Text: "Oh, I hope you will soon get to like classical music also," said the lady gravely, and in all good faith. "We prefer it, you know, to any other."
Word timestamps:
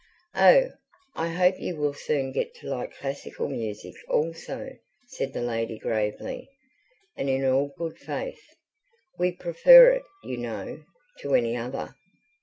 "Oh, 0.33 0.69
I 1.13 1.27
hope 1.27 1.59
you 1.59 1.75
will 1.75 1.93
soon 1.93 2.31
get 2.31 2.55
to 2.55 2.67
like 2.67 2.91
classical 2.97 3.47
music 3.47 3.93
also," 4.09 4.71
said 5.09 5.31
the 5.31 5.43
lady 5.43 5.77
gravely, 5.77 6.49
and 7.15 7.29
in 7.29 7.45
all 7.45 7.71
good 7.77 7.99
faith. 7.99 8.41
"We 9.19 9.31
prefer 9.31 9.91
it, 9.91 10.03
you 10.23 10.37
know, 10.37 10.85
to 11.19 11.35
any 11.35 11.55
other." 11.55 11.93